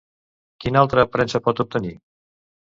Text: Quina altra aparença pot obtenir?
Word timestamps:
Quina 0.63 0.81
altra 0.81 1.03
aparença 1.09 1.43
pot 1.49 1.63
obtenir? 1.65 1.93